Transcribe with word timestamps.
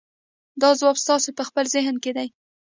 دا 0.61 0.69
ځواب 0.79 0.97
ستاسې 1.03 1.29
په 1.37 1.43
خپل 1.49 1.65
ذهن 1.75 1.95
کې 2.03 2.11
دی. 2.17 2.27